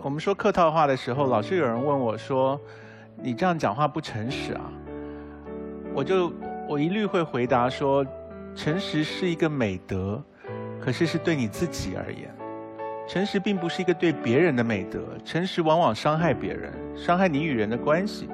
[0.00, 2.58] 我们说客套话的时候，老是有人问我说
[3.20, 4.72] ：“你这样讲话不诚实啊？”
[5.92, 6.32] 我就
[6.68, 8.06] 我一律会回答说
[8.54, 10.22] ：“诚实是一个美德，
[10.80, 12.32] 可是是对你自己而言。
[13.08, 18.28] 诚实并不是一个对别人的美德，诚实往往伤害别人，伤害你与人的关系。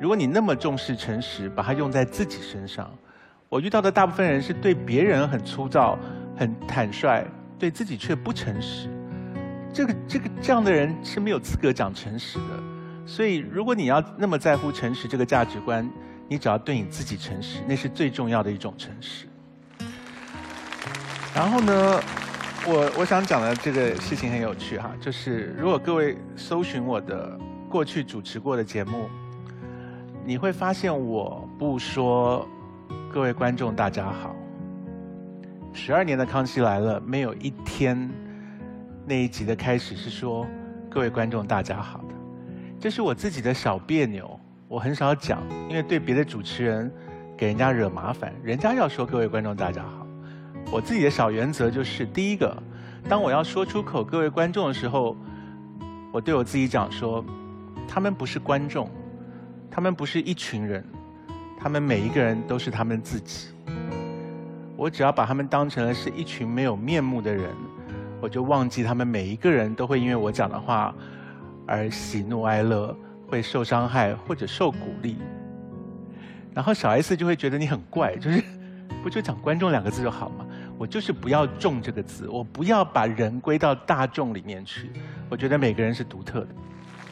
[0.00, 2.90] 如果你那么重视诚实，把它用在自己身上，
[3.48, 5.96] 我遇到的大部分人是对别人很粗糙、
[6.36, 7.24] 很坦率，
[7.56, 8.88] 对自己却不诚实。”
[9.74, 12.44] 这个这个这样的人是没有资格讲诚实的，
[13.04, 15.90] 所以如果你要那么在乎诚实这个价值观，
[16.28, 19.26] 你只要对你自己诚实，那是最重要的一种诚实。
[21.34, 22.00] 然后呢，
[22.68, 27.36] 我我想讲的这个事情很有趣哈，就是如果各位搜寻我的
[27.68, 29.10] 过去主持过的节目，
[30.24, 32.48] 你会发现我不说
[33.12, 34.36] 各位观众大家好，
[35.72, 38.08] 十二年的康熙来了，没有一天。
[39.06, 40.46] 那一集的开始是说
[40.88, 42.02] ：“各位观众，大家好。”，
[42.80, 46.90] 这是我自己的小别扭，我很少讲，因为对别的主持人
[47.36, 50.06] 给人家惹麻烦，人家要说“各位观众，大家好”。
[50.72, 52.56] 我自己的小原则就是：第一个，
[53.06, 55.14] 当我要说出口“各位观众”的时候，
[56.10, 57.22] 我对我自己讲说
[57.86, 58.90] ：“他们不是观众，
[59.70, 60.82] 他们不是一群人，
[61.58, 63.48] 他们每一个人都是他们自己。
[64.78, 67.50] 我只要把他们当成了是一群没有面目的人。”
[68.24, 70.94] 我就忘记他们每一个人都会因为我讲的话
[71.66, 72.96] 而喜怒哀乐，
[73.28, 75.18] 会受伤害或者受鼓励。
[76.54, 78.42] 然后小 S 就会觉得你很怪，就是
[79.02, 80.46] 不就讲观众两个字就好吗？
[80.78, 84.90] 我就是不要众这个字，我不要把人归到大众里面去。
[85.28, 86.48] 我觉得每个人是独特的。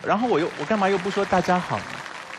[0.07, 1.85] 然后我又我干嘛又不说大家好呢？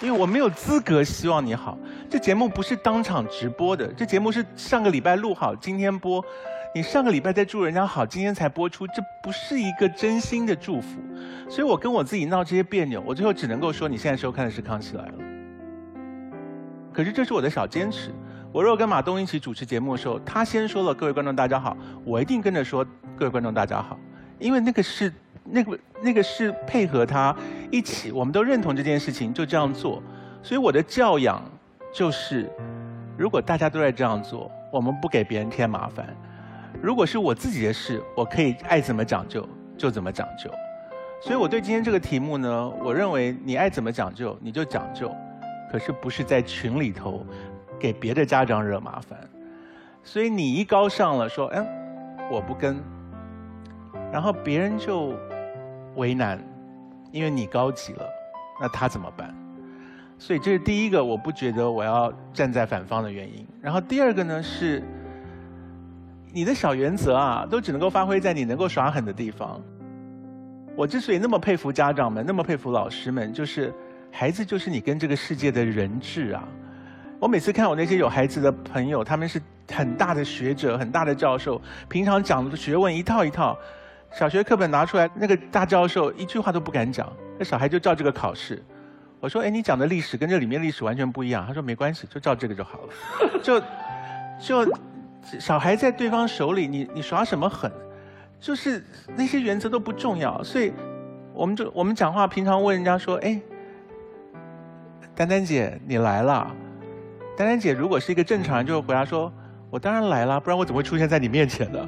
[0.01, 1.77] 因为我没有资格希望你好。
[2.09, 6.25] 这节目不是当场直播的，这节目是上个礼拜录好，今天播。
[6.75, 10.99] 你上个礼拜在祝人家好，今天才播出，这不是一个真心的祝福，
[11.47, 15.13] 所以我跟我自己闹这些别扭，我最后只能够说，你现在收看的是《康熙来了》。
[16.91, 18.09] 可是这是我的小坚持，
[18.51, 22.83] 我如果跟马东一起主持节目的时候，他先说了“各位观众大家好”，我一定跟着说
[23.15, 23.95] “各位观众大家好”，
[24.39, 25.13] 因为那个是
[25.43, 27.35] 那个那个是配合他
[27.69, 30.01] 一起，我们都认同这件事情，就这样做。
[30.41, 31.39] 所以我的教养
[31.93, 32.49] 就是，
[33.15, 36.03] 如果大家都在这样做，我们不给别人添麻烦。
[36.83, 40.51] 如果是我自己的事，我可以爱怎么讲究就怎么讲究。
[41.21, 45.09] 所以我对今天这个题目呢，我认为你爱怎么讲究你就讲究，
[45.71, 47.25] 可是不是在群里头
[47.79, 49.17] 给别的家长惹麻烦。
[50.03, 51.65] 所以你一高尚了，说嗯
[52.29, 52.75] 我不跟，
[54.11, 55.13] 然后别人就
[55.95, 56.37] 为难，
[57.13, 58.05] 因为你高级了，
[58.59, 59.33] 那他怎么办？
[60.19, 63.47] 所以这是第一个，我不觉得我要站在反方的原因。
[63.61, 64.83] 然后第二个呢是。
[66.35, 69.61] 你的小原则啊，都只能够发挥在你能够耍狠的地方。
[70.75, 73.71] 我之所以那么佩服家长们，那么佩服老师们，就是
[74.11, 76.43] 孩子就是你跟这个世界的人质啊。
[77.19, 79.39] 我每次看我那些有孩子的朋友，他们是
[79.71, 83.55] 很大的学者、很大的教授，平常讲的学问一套一套，
[84.11, 87.07] 小学课本拿出来，那个大教授一句话都不敢讲，
[87.37, 88.59] 那小孩就照这个考试。
[89.19, 92.89] 我说：“哎，你讲的历史跟这里面历史完全不一样。”他说：“没关系，就照这个就好了。”
[93.43, 93.59] 就
[94.39, 94.73] 就。
[95.39, 97.71] 小孩在对方手里，你你耍什么狠？
[98.39, 98.83] 就是
[99.15, 100.73] 那些原则都不重要，所以
[101.33, 103.39] 我们就我们讲话平常问人家说：“哎，
[105.15, 106.53] 丹丹姐你来了。”
[107.37, 109.31] 丹丹姐如果是一个正常人，就会回答说
[109.71, 111.87] ：“我当然来了，不然我怎么会出现在你面前呢？”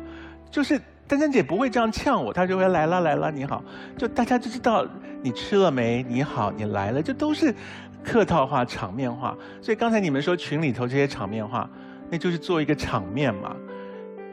[0.49, 3.61] 就是丹丹姐不会这样呛我，她就会来了来了你好，
[3.97, 4.87] 就大家就知道
[5.21, 6.01] 你吃了没？
[6.07, 7.53] 你好，你来了，这都是
[8.01, 9.35] 客套话、场面话。
[9.61, 11.69] 所以刚才你们说群里头这些场面话。
[12.17, 13.55] 就是做一个场面嘛。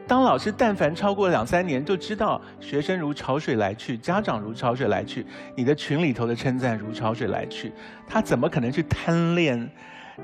[0.05, 7.71] 当老师但凡超过两三年，就知道学生如潮水来去，家长如潮水来去，你的群里头的称赞如潮水来去，
[8.05, 9.69] 他怎么可能去贪恋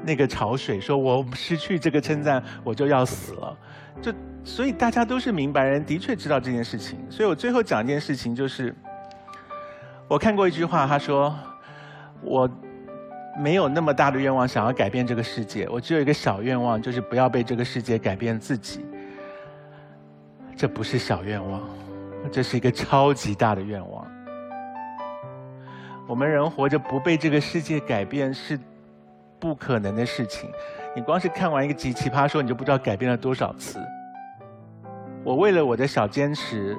[0.04, 0.82] 那个潮水？
[0.82, 3.58] 说我失去这个称赞，我就要死了。
[4.02, 7.00] 就所以大家都是明白人，的确知道这件事情。
[7.10, 8.76] 所以我最后讲一件事情，就是
[10.10, 11.34] 我看过一句话，他说
[12.22, 12.50] 我。
[13.38, 18.86] 没有那么大的愿望想要改变这个世界，我只有一个小愿望，就是不要被这个世界改变自己。
[20.58, 21.62] 这不是小愿望，
[22.32, 24.06] 这是一个超级大的愿望。
[26.06, 28.60] 我们人活着不被这个世界改变是
[29.40, 30.50] 不可能的事情。
[30.94, 33.80] 你光是看完一个集奇葩说，你就不知道改变了多少次。
[35.24, 36.78] 我为了我的小坚持，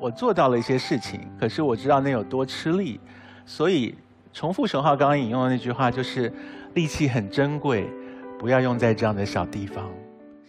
[0.00, 3.00] 我做到了一些事情，可是我知道那有多吃力，
[3.46, 3.94] 所以。
[4.32, 6.32] 重复熊浩刚刚引用的那句话，就是
[6.74, 7.86] 力气很珍贵，
[8.38, 9.90] 不要用在这样的小地方。